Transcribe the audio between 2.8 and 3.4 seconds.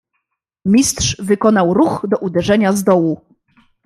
dołu."